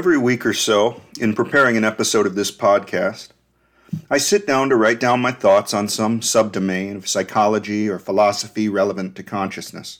[0.00, 3.28] Every week or so, in preparing an episode of this podcast,
[4.10, 8.66] I sit down to write down my thoughts on some subdomain of psychology or philosophy
[8.66, 9.98] relevant to consciousness.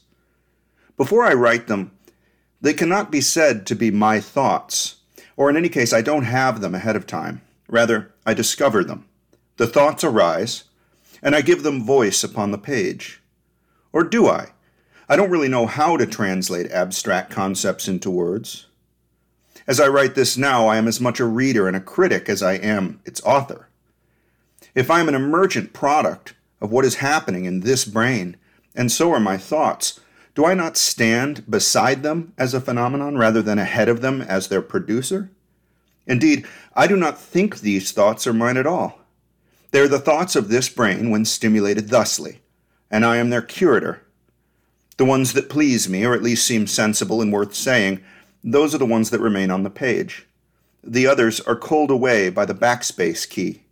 [0.96, 1.90] Before I write them,
[2.62, 5.02] they cannot be said to be my thoughts,
[5.36, 7.42] or in any case, I don't have them ahead of time.
[7.68, 9.04] Rather, I discover them.
[9.58, 10.64] The thoughts arise,
[11.22, 13.20] and I give them voice upon the page.
[13.92, 14.52] Or do I?
[15.10, 18.64] I don't really know how to translate abstract concepts into words.
[19.70, 22.42] As I write this now, I am as much a reader and a critic as
[22.42, 23.68] I am its author.
[24.74, 28.36] If I am an emergent product of what is happening in this brain,
[28.74, 30.00] and so are my thoughts,
[30.34, 34.48] do I not stand beside them as a phenomenon rather than ahead of them as
[34.48, 35.30] their producer?
[36.04, 38.98] Indeed, I do not think these thoughts are mine at all.
[39.70, 42.40] They are the thoughts of this brain when stimulated thusly,
[42.90, 44.02] and I am their curator.
[44.96, 48.02] The ones that please me, or at least seem sensible and worth saying,
[48.42, 50.26] those are the ones that remain on the page.
[50.82, 53.62] The others are culled away by the backspace key.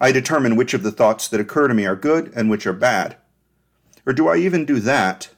[0.00, 2.72] I determine which of the thoughts that occur to me are good and which are
[2.72, 3.16] bad.
[4.06, 5.28] Or do I even do that?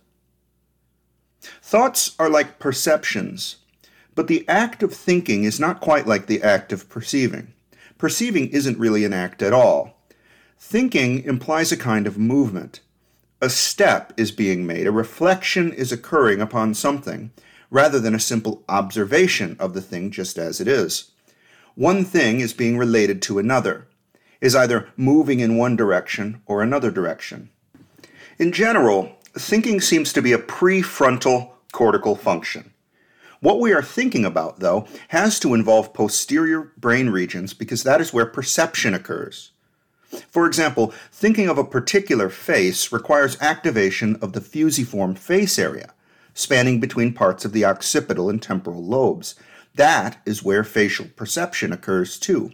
[1.40, 3.56] Thoughts are like perceptions,
[4.14, 7.52] but the act of thinking is not quite like the act of perceiving.
[7.98, 9.98] Perceiving isn't really an act at all.
[10.56, 12.80] Thinking implies a kind of movement.
[13.40, 17.32] A step is being made, a reflection is occurring upon something,
[17.72, 21.10] rather than a simple observation of the thing just as it is.
[21.74, 23.88] One thing is being related to another,
[24.42, 27.48] is either moving in one direction or another direction.
[28.38, 32.74] In general, thinking seems to be a prefrontal cortical function.
[33.40, 38.12] What we are thinking about, though, has to involve posterior brain regions because that is
[38.12, 39.52] where perception occurs.
[40.28, 45.94] For example, thinking of a particular face requires activation of the fusiform face area,
[46.34, 49.34] spanning between parts of the occipital and temporal lobes.
[49.74, 52.52] That is where facial perception occurs too.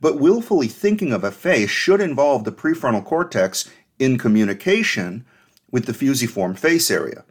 [0.00, 5.26] But willfully thinking of a face should involve the prefrontal cortex in communication
[5.70, 7.24] with the fusiform face area.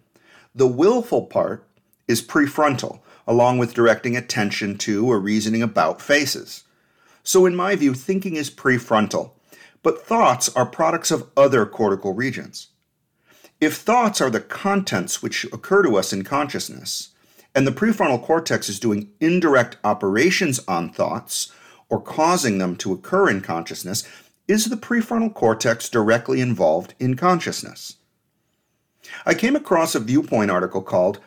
[0.54, 1.68] The willful part
[2.08, 6.64] is prefrontal, along with directing attention to or reasoning about faces.
[7.24, 9.31] So, in my view, thinking is prefrontal,
[9.84, 12.70] but thoughts are products of other cortical regions.
[13.59, 17.09] If thoughts are the contents which occur to us in consciousness,
[17.53, 21.52] and the prefrontal cortex is doing indirect operations on thoughts
[21.90, 24.08] or causing them to occur in consciousness,
[24.48, 27.98] is the prefrontal cortex directly involved in consciousness?
[29.25, 31.19] I came across a viewpoint article called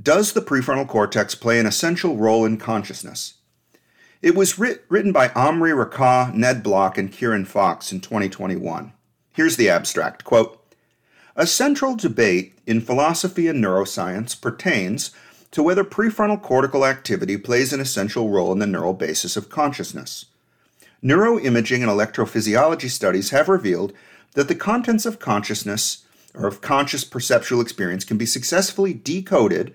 [0.00, 3.34] Does the Prefrontal Cortex Play an Essential Role in Consciousness?
[4.20, 8.92] It was writ- written by Omri Raccah, Ned Block, and Kieran Fox in 2021.
[9.32, 10.59] Here's the abstract quote,
[11.40, 15.10] a central debate in philosophy and neuroscience pertains
[15.50, 20.26] to whether prefrontal cortical activity plays an essential role in the neural basis of consciousness.
[21.02, 23.94] Neuroimaging and electrophysiology studies have revealed
[24.34, 29.72] that the contents of consciousness or of conscious perceptual experience can be successfully decoded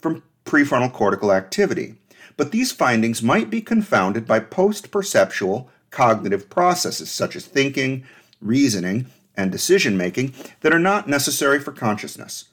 [0.00, 1.96] from prefrontal cortical activity.
[2.36, 8.04] But these findings might be confounded by post perceptual cognitive processes such as thinking,
[8.40, 9.06] reasoning,
[9.38, 12.46] and decision making that are not necessary for consciousness.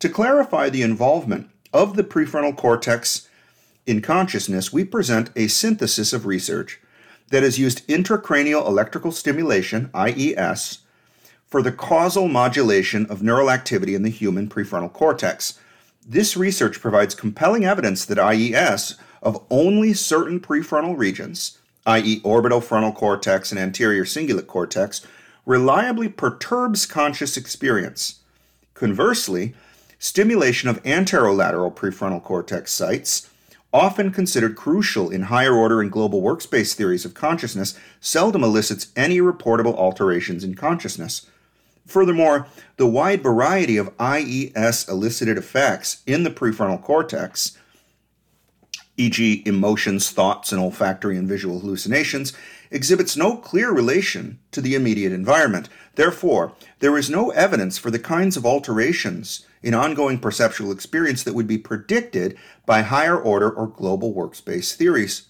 [0.00, 3.28] To clarify the involvement of the prefrontal cortex
[3.86, 6.80] in consciousness, we present a synthesis of research
[7.30, 10.78] that has used intracranial electrical stimulation, IES,
[11.46, 15.58] for the causal modulation of neural activity in the human prefrontal cortex.
[16.06, 22.92] This research provides compelling evidence that IES of only certain prefrontal regions, i.e., orbital frontal
[22.92, 25.06] cortex and anterior cingulate cortex,
[25.46, 28.20] reliably perturbs conscious experience.
[28.74, 29.54] Conversely,
[29.98, 33.30] stimulation of anterolateral prefrontal cortex sites,
[33.72, 39.18] often considered crucial in higher order and global workspace theories of consciousness, seldom elicits any
[39.18, 41.26] reportable alterations in consciousness.
[41.86, 42.46] Furthermore,
[42.76, 47.58] the wide variety of IES elicited effects in the prefrontal cortex,
[48.96, 52.32] e.g., emotions, thoughts, and olfactory and visual hallucinations,
[52.74, 55.68] exhibits no clear relation to the immediate environment.
[55.94, 61.34] Therefore, there is no evidence for the kinds of alterations in ongoing perceptual experience that
[61.34, 62.36] would be predicted
[62.66, 65.28] by higher order or global workspace theories.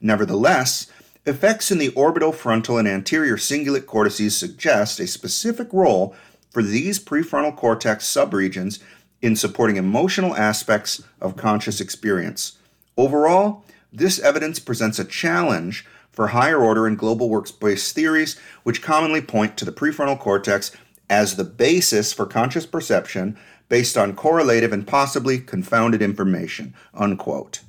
[0.00, 0.90] Nevertheless,
[1.26, 6.16] effects in the orbital, frontal, and anterior cingulate cortices suggest a specific role
[6.50, 8.80] for these prefrontal cortex subregions
[9.20, 12.56] in supporting emotional aspects of conscious experience.
[12.96, 19.20] Overall, this evidence presents a challenge for higher order and global workspace theories, which commonly
[19.20, 20.72] point to the prefrontal cortex
[21.08, 23.36] as the basis for conscious perception
[23.68, 26.74] based on correlative and possibly confounded information.
[26.94, 27.60] Unquote.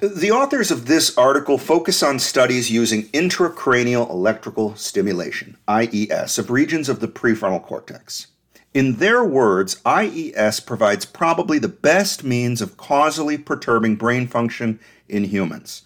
[0.00, 6.88] The authors of this article focus on studies using intracranial electrical stimulation, IES, of regions
[6.88, 8.28] of the prefrontal cortex.
[8.72, 15.24] In their words, IES provides probably the best means of causally perturbing brain function in
[15.24, 15.82] humans.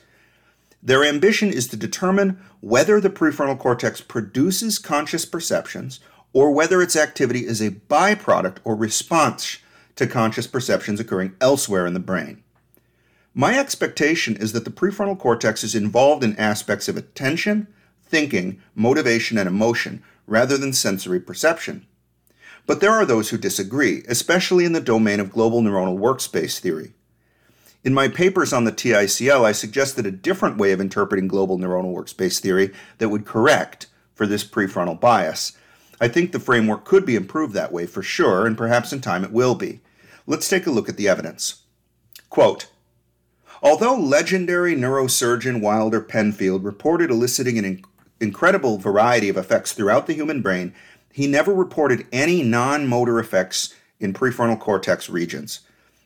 [0.84, 5.98] Their ambition is to determine whether the prefrontal cortex produces conscious perceptions
[6.34, 9.58] or whether its activity is a byproduct or response
[9.96, 12.42] to conscious perceptions occurring elsewhere in the brain.
[13.32, 17.66] My expectation is that the prefrontal cortex is involved in aspects of attention,
[18.04, 21.86] thinking, motivation, and emotion rather than sensory perception.
[22.66, 26.92] But there are those who disagree, especially in the domain of global neuronal workspace theory.
[27.84, 31.94] In my papers on the TICL, I suggested a different way of interpreting global neuronal
[31.94, 35.52] workspace theory that would correct for this prefrontal bias.
[36.00, 39.22] I think the framework could be improved that way for sure, and perhaps in time
[39.22, 39.80] it will be.
[40.26, 41.64] Let's take a look at the evidence.
[42.30, 42.68] Quote
[43.62, 47.84] Although legendary neurosurgeon Wilder Penfield reported eliciting an inc-
[48.18, 50.72] incredible variety of effects throughout the human brain,
[51.12, 55.60] he never reported any non motor effects in prefrontal cortex regions.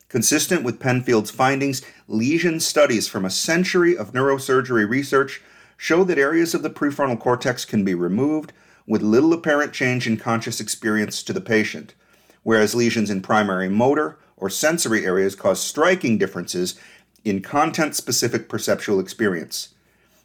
[0.09, 5.39] Consistent with Penfield's findings, lesion studies from a century of neurosurgery research
[5.77, 8.51] show that areas of the prefrontal cortex can be removed
[8.87, 11.93] with little apparent change in conscious experience to the patient,
[12.41, 16.79] whereas lesions in primary motor or sensory areas cause striking differences
[17.23, 19.75] in content specific perceptual experience.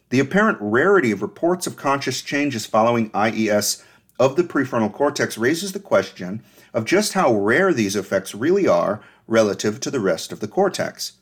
[0.09, 3.83] The apparent rarity of reports of conscious changes following IES
[4.17, 6.41] of the prefrontal cortex raises the question
[6.73, 11.13] of just how rare these effects really are relative to the rest of the cortex.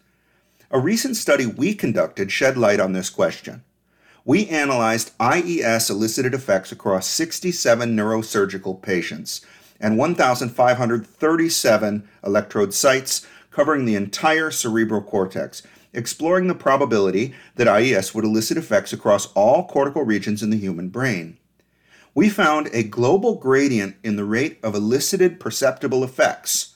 [0.71, 3.63] A recent study we conducted shed light on this question.
[4.25, 9.41] We analyzed IES elicited effects across 67 neurosurgical patients
[9.79, 15.61] and 1,537 electrode sites covering the entire cerebral cortex,
[15.91, 20.89] exploring the probability that IES would elicit effects across all cortical regions in the human
[20.89, 21.38] brain.
[22.15, 26.72] We found a global gradient in the rate of elicited perceptible effects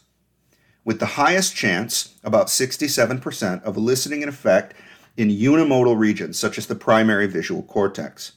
[0.88, 4.74] with the highest chance, about 67%, of eliciting an effect
[5.18, 8.32] in unimodal regions, such as the primary visual cortex.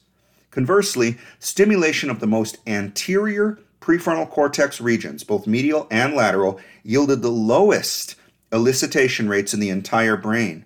[0.49, 7.31] Conversely, stimulation of the most anterior prefrontal cortex regions, both medial and lateral, yielded the
[7.31, 8.15] lowest
[8.51, 10.65] elicitation rates in the entire brain.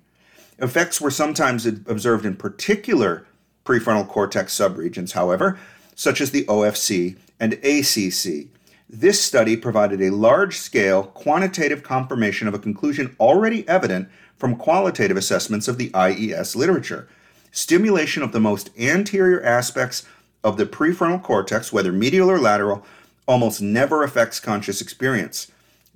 [0.58, 3.28] Effects were sometimes observed in particular
[3.64, 5.60] prefrontal cortex subregions, however,
[5.94, 8.48] such as the OFC and ACC,
[8.88, 15.18] this study provided a large scale quantitative confirmation of a conclusion already evident from qualitative
[15.18, 17.08] assessments of the IES literature.
[17.52, 20.06] Stimulation of the most anterior aspects
[20.44, 22.86] of the prefrontal cortex, whether medial or lateral,
[23.28, 25.52] almost never affects conscious experience.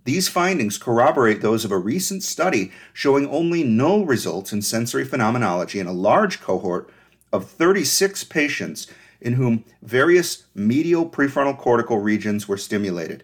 [0.05, 5.79] These findings corroborate those of a recent study showing only null results in sensory phenomenology
[5.79, 6.89] in a large cohort
[7.31, 8.87] of 36 patients
[9.21, 13.23] in whom various medial prefrontal cortical regions were stimulated.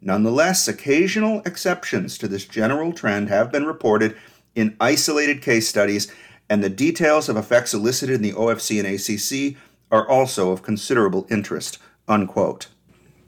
[0.00, 4.16] Nonetheless, occasional exceptions to this general trend have been reported
[4.54, 6.12] in isolated case studies,
[6.48, 9.60] and the details of effects elicited in the OFC and ACC
[9.90, 11.78] are also of considerable interest.
[12.08, 12.68] Unquote.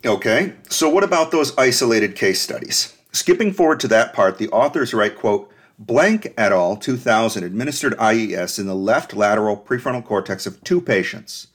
[0.04, 2.96] Okay, so what about those isolated case studies?
[3.12, 6.76] Skipping forward to that part, the authors write, quote, Blank et al.
[6.76, 11.48] 2000 administered IES in the left lateral prefrontal cortex of two patients.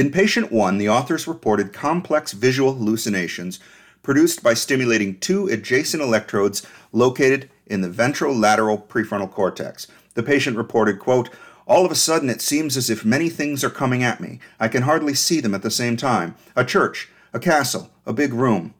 [0.00, 3.60] In patient 1, the authors reported complex visual hallucinations
[4.02, 9.88] produced by stimulating two adjacent electrodes located in the ventrolateral prefrontal cortex.
[10.14, 11.28] The patient reported, quote,
[11.66, 14.40] all of a sudden, it seems as if many things are coming at me.
[14.58, 16.34] I can hardly see them at the same time.
[16.56, 18.72] A church, a castle, a big room.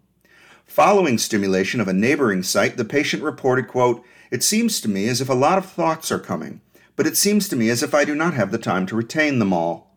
[0.64, 5.20] Following stimulation of a neighboring site, the patient reported, quote, It seems to me as
[5.20, 6.62] if a lot of thoughts are coming,
[6.96, 9.38] but it seems to me as if I do not have the time to retain
[9.38, 9.89] them all.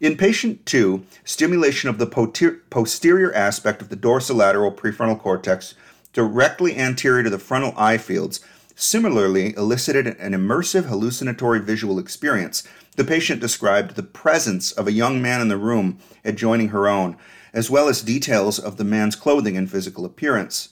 [0.00, 2.06] In patient 2, stimulation of the
[2.70, 5.74] posterior aspect of the dorsolateral prefrontal cortex
[6.12, 8.38] directly anterior to the frontal eye fields
[8.76, 12.62] similarly elicited an immersive hallucinatory visual experience.
[12.94, 17.16] The patient described the presence of a young man in the room adjoining her own,
[17.52, 20.68] as well as details of the man's clothing and physical appearance.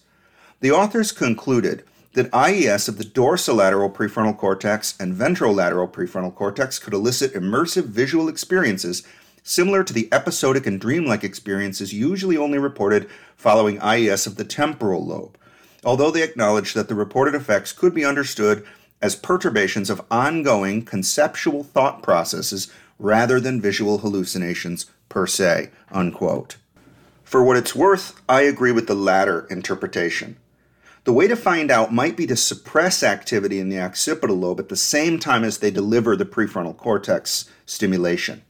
[0.60, 1.82] The authors concluded
[2.16, 8.26] that IES of the dorsolateral prefrontal cortex and ventrolateral prefrontal cortex could elicit immersive visual
[8.26, 9.02] experiences
[9.42, 13.06] similar to the episodic and dreamlike experiences usually only reported
[13.36, 15.36] following IES of the temporal lobe,
[15.84, 18.66] although they acknowledge that the reported effects could be understood
[19.02, 25.68] as perturbations of ongoing conceptual thought processes rather than visual hallucinations per se.
[25.92, 26.56] Unquote.
[27.24, 30.38] For what it's worth, I agree with the latter interpretation.
[31.06, 34.68] The way to find out might be to suppress activity in the occipital lobe at
[34.68, 38.42] the same time as they deliver the prefrontal cortex stimulation.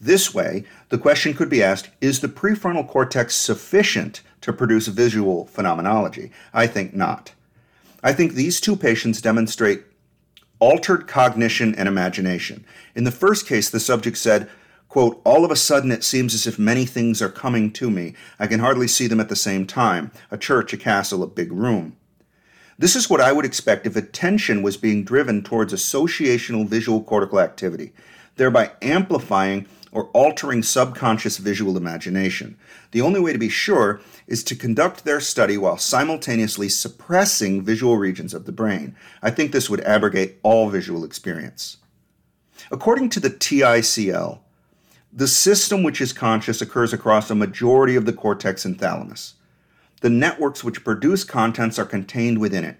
[0.00, 5.46] This way, the question could be asked Is the prefrontal cortex sufficient to produce visual
[5.46, 6.30] phenomenology?
[6.54, 7.32] I think not.
[8.00, 9.82] I think these two patients demonstrate
[10.60, 12.64] altered cognition and imagination.
[12.94, 14.48] In the first case, the subject said,
[14.88, 18.14] quote, all of a sudden it seems as if many things are coming to me.
[18.38, 21.52] I can hardly see them at the same time a church, a castle, a big
[21.52, 21.96] room.
[22.78, 27.40] This is what I would expect if attention was being driven towards associational visual cortical
[27.40, 27.92] activity,
[28.36, 32.56] thereby amplifying or altering subconscious visual imagination.
[32.92, 37.96] The only way to be sure is to conduct their study while simultaneously suppressing visual
[37.96, 38.94] regions of the brain.
[39.22, 41.78] I think this would abrogate all visual experience.
[42.70, 44.40] According to the TICL,
[45.12, 49.34] the system which is conscious occurs across a majority of the cortex and thalamus.
[50.00, 52.76] The networks which produce contents are contained within it.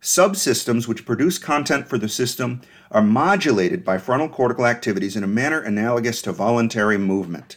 [0.00, 2.60] Subsystems which produce content for the system
[2.90, 7.56] are modulated by frontal cortical activities in a manner analogous to voluntary movement.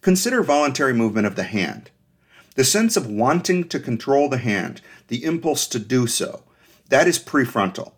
[0.00, 1.90] Consider voluntary movement of the hand.
[2.54, 6.44] The sense of wanting to control the hand, the impulse to do so,
[6.90, 7.92] that is prefrontal.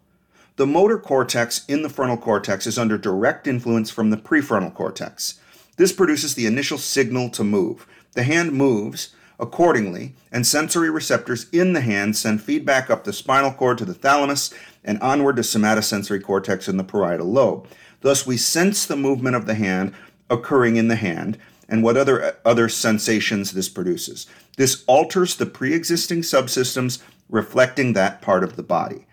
[0.61, 5.40] The motor cortex in the frontal cortex is under direct influence from the prefrontal cortex.
[5.79, 7.87] This produces the initial signal to move.
[8.12, 13.52] The hand moves, Accordingly, and sensory receptors in the hand send feedback up the spinal
[13.52, 14.52] cord to the thalamus
[14.85, 17.67] and onward to somatosensory cortex in the parietal lobe.
[18.02, 19.95] Thus, we sense the movement of the hand
[20.29, 21.38] occurring in the hand
[21.71, 24.26] and what other, other sensations this produces.
[24.59, 29.07] This alters the pre existing subsystems reflecting that part of the body.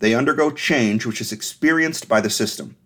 [0.00, 2.76] They undergo change, which is experienced by the system.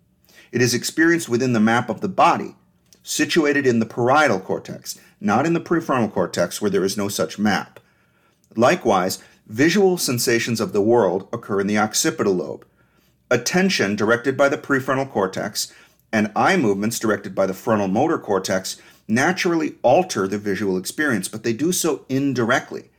[0.52, 2.56] It is experienced within the map of the body,
[3.02, 7.38] situated in the parietal cortex, not in the prefrontal cortex where there is no such
[7.38, 7.80] map.
[8.56, 12.66] Likewise, visual sensations of the world occur in the occipital lobe.
[13.30, 15.72] Attention directed by the prefrontal cortex
[16.12, 21.42] and eye movements directed by the frontal motor cortex naturally alter the visual experience, but
[21.42, 22.90] they do so indirectly.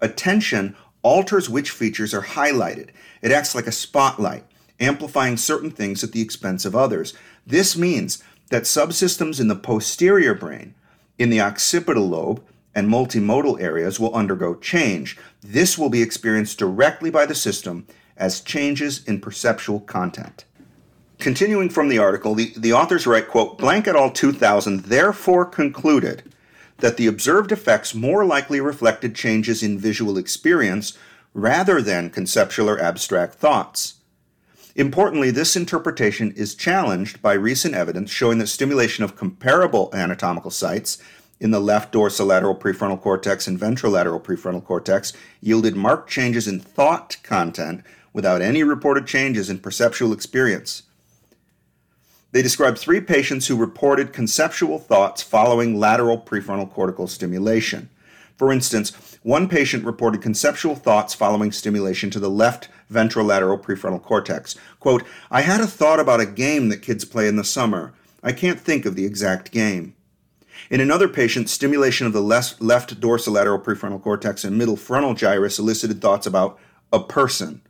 [0.00, 2.90] Attention alters which features are highlighted.
[3.22, 4.44] It acts like a spotlight,
[4.80, 7.14] amplifying certain things at the expense of others.
[7.46, 10.74] This means that subsystems in the posterior brain,
[11.18, 12.42] in the occipital lobe,
[12.74, 15.18] and multimodal areas will undergo change.
[15.40, 17.86] This will be experienced directly by the system
[18.16, 20.44] as changes in perceptual content.
[21.18, 24.10] Continuing from the article, the, the authors write, quote, Blank et al.
[24.10, 26.27] 2000 therefore concluded
[26.78, 30.96] that the observed effects more likely reflected changes in visual experience
[31.34, 33.94] rather than conceptual or abstract thoughts.
[34.74, 40.98] Importantly, this interpretation is challenged by recent evidence showing that stimulation of comparable anatomical sites
[41.40, 47.16] in the left dorsolateral prefrontal cortex and ventrolateral prefrontal cortex yielded marked changes in thought
[47.22, 47.82] content
[48.12, 50.84] without any reported changes in perceptual experience.
[52.32, 57.88] They described three patients who reported conceptual thoughts following lateral prefrontal cortical stimulation.
[58.36, 58.92] For instance,
[59.22, 64.56] one patient reported conceptual thoughts following stimulation to the left ventrolateral prefrontal cortex.
[64.78, 67.94] Quote, I had a thought about a game that kids play in the summer.
[68.22, 69.94] I can't think of the exact game.
[70.70, 76.02] In another patient, stimulation of the left, dorsolateral prefrontal cortex and middle frontal gyrus elicited
[76.02, 76.58] thoughts about
[76.92, 77.62] a person.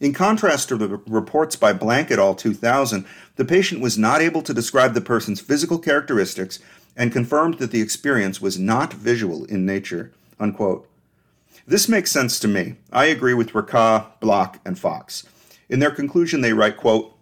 [0.00, 2.34] In contrast to the reports by Blank et al.
[2.34, 6.58] 2000, the patient was not able to describe the person's physical characteristics
[6.96, 10.12] and confirmed that the experience was not visual in nature.
[10.40, 10.88] Unquote.
[11.66, 12.76] This makes sense to me.
[12.92, 15.24] I agree with Raccah, Block, and Fox.
[15.68, 17.16] In their conclusion, they write, quote,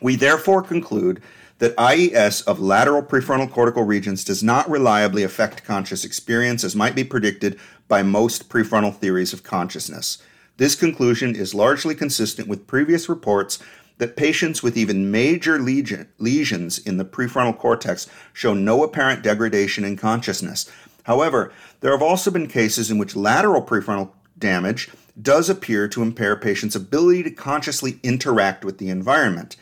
[0.00, 1.20] We therefore conclude
[1.58, 6.94] that IES of lateral prefrontal cortical regions does not reliably affect conscious experience as might
[6.94, 7.58] be predicted
[7.88, 10.18] by most prefrontal theories of consciousness.
[10.58, 13.58] This conclusion is largely consistent with previous reports
[13.98, 19.84] that patients with even major lesion, lesions in the prefrontal cortex show no apparent degradation
[19.84, 20.70] in consciousness.
[21.04, 26.36] However, there have also been cases in which lateral prefrontal damage does appear to impair
[26.36, 29.56] patients' ability to consciously interact with the environment.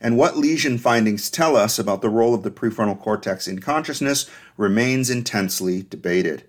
[0.00, 4.28] And what lesion findings tell us about the role of the prefrontal cortex in consciousness
[4.56, 6.44] remains intensely debated.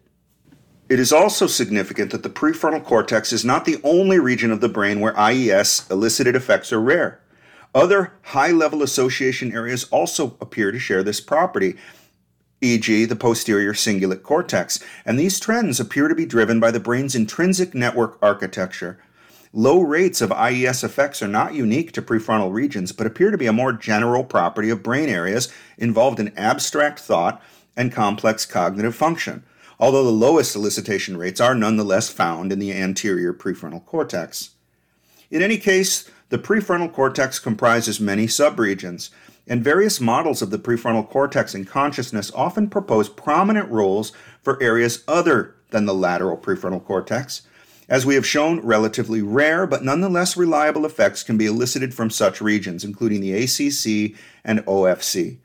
[0.91, 4.67] It is also significant that the prefrontal cortex is not the only region of the
[4.67, 7.21] brain where IES elicited effects are rare.
[7.73, 11.77] Other high level association areas also appear to share this property,
[12.59, 17.15] e.g., the posterior cingulate cortex, and these trends appear to be driven by the brain's
[17.15, 19.01] intrinsic network architecture.
[19.53, 23.47] Low rates of IES effects are not unique to prefrontal regions, but appear to be
[23.47, 27.41] a more general property of brain areas involved in abstract thought
[27.77, 29.45] and complex cognitive function.
[29.81, 34.51] Although the lowest elicitation rates are nonetheless found in the anterior prefrontal cortex.
[35.31, 39.09] In any case, the prefrontal cortex comprises many subregions,
[39.47, 44.11] and various models of the prefrontal cortex and consciousness often propose prominent roles
[44.43, 47.41] for areas other than the lateral prefrontal cortex.
[47.89, 52.39] As we have shown, relatively rare but nonetheless reliable effects can be elicited from such
[52.39, 55.39] regions, including the ACC and OFC.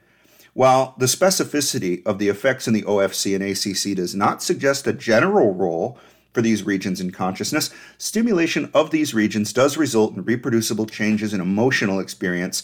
[0.57, 4.93] While the specificity of the effects in the OFC and ACC does not suggest a
[4.95, 5.99] general role
[6.33, 11.43] for these regions in consciousness, stimulation of these regions does result in reproducible changes in
[11.43, 12.63] emotional experience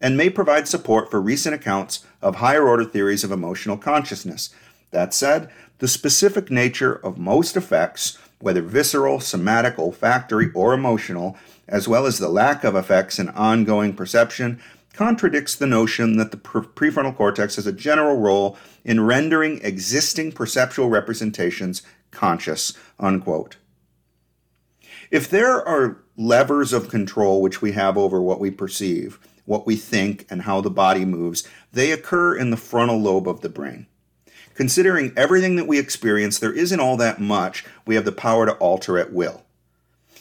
[0.00, 4.48] and may provide support for recent accounts of higher order theories of emotional consciousness.
[4.90, 11.36] That said, the specific nature of most effects, whether visceral, somatic, olfactory, or emotional,
[11.68, 14.62] as well as the lack of effects in ongoing perception,
[14.94, 20.88] contradicts the notion that the prefrontal cortex has a general role in rendering existing perceptual
[20.88, 22.72] representations conscious.
[22.98, 23.56] Unquote.
[25.10, 29.76] If there are levers of control which we have over what we perceive, what we
[29.76, 33.86] think, and how the body moves, they occur in the frontal lobe of the brain.
[34.54, 38.52] Considering everything that we experience, there isn't all that much we have the power to
[38.54, 39.42] alter at will.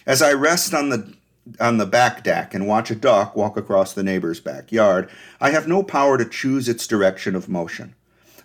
[0.05, 1.13] As I rest on the
[1.59, 5.09] on the back deck and watch a duck walk across the neighbor's backyard,
[5.41, 7.95] I have no power to choose its direction of motion.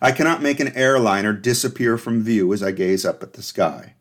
[0.00, 3.94] I cannot make an airliner disappear from view as I gaze up at the sky.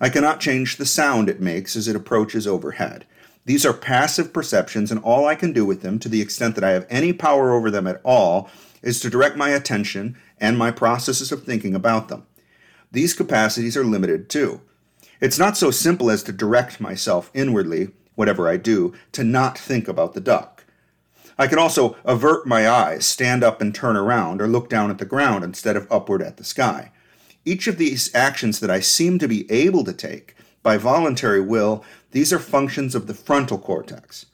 [0.00, 3.06] I cannot change the sound it makes as it approaches overhead.
[3.46, 6.64] These are passive perceptions, and all I can do with them, to the extent that
[6.64, 8.50] I have any power over them at all,
[8.82, 12.26] is to direct my attention and my processes of thinking about them.
[12.92, 14.60] These capacities are limited too.
[15.20, 19.86] It's not so simple as to direct myself inwardly whatever I do, to not think
[19.86, 20.64] about the duck.
[21.38, 24.98] I can also avert my eyes, stand up and turn around, or look down at
[24.98, 26.90] the ground instead of upward at the sky.
[27.44, 31.84] Each of these actions that I seem to be able to take by voluntary will,
[32.10, 34.26] these are functions of the frontal cortex.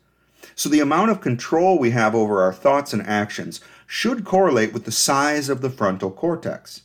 [0.55, 4.85] So the amount of control we have over our thoughts and actions should correlate with
[4.85, 6.83] the size of the frontal cortex.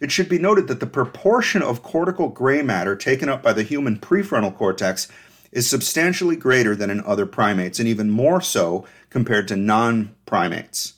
[0.00, 3.62] It should be noted that the proportion of cortical gray matter taken up by the
[3.62, 5.08] human prefrontal cortex
[5.52, 10.94] is substantially greater than in other primates, and even more so compared to non primates.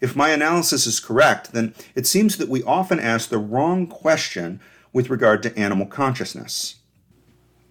[0.00, 4.60] If my analysis is correct, then it seems that we often ask the wrong question
[4.92, 6.76] with regard to animal consciousness.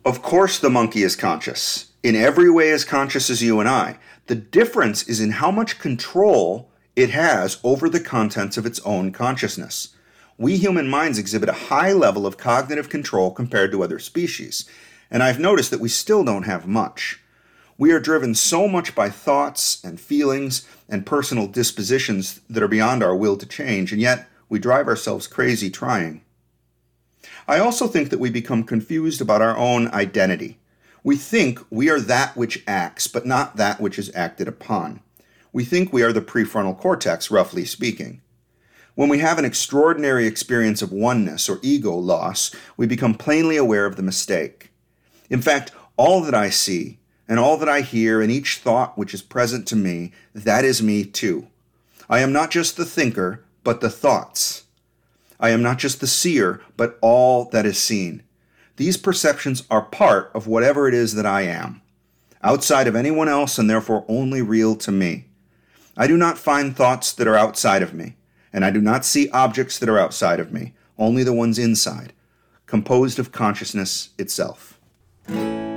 [0.03, 3.97] Of course, the monkey is conscious, in every way as conscious as you and I.
[4.27, 9.11] The difference is in how much control it has over the contents of its own
[9.11, 9.89] consciousness.
[10.37, 14.67] We human minds exhibit a high level of cognitive control compared to other species,
[15.11, 17.19] and I've noticed that we still don't have much.
[17.77, 23.03] We are driven so much by thoughts and feelings and personal dispositions that are beyond
[23.03, 26.21] our will to change, and yet we drive ourselves crazy trying.
[27.47, 30.59] I also think that we become confused about our own identity.
[31.03, 35.01] We think we are that which acts, but not that which is acted upon.
[35.51, 38.21] We think we are the prefrontal cortex, roughly speaking.
[38.93, 43.85] When we have an extraordinary experience of oneness or ego loss, we become plainly aware
[43.85, 44.70] of the mistake.
[45.31, 49.13] In fact, all that I see and all that I hear and each thought which
[49.13, 51.47] is present to me, that is me too.
[52.09, 54.65] I am not just the thinker, but the thoughts.
[55.39, 58.23] I am not just the seer, but all that is seen.
[58.75, 61.81] These perceptions are part of whatever it is that I am,
[62.43, 65.27] outside of anyone else and therefore only real to me.
[65.95, 68.15] I do not find thoughts that are outside of me,
[68.51, 72.11] and I do not see objects that are outside of me, only the ones inside,
[72.65, 74.77] composed of consciousness itself.
[75.27, 75.70] Thank you.